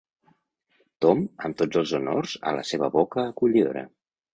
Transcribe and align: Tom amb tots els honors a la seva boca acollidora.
Tom 1.05 1.21
amb 1.49 1.59
tots 1.61 1.83
els 1.85 1.95
honors 2.01 2.37
a 2.55 2.59
la 2.59 2.67
seva 2.75 2.95
boca 3.01 3.31
acollidora. 3.31 3.91